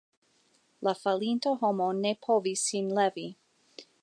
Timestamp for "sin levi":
2.71-3.31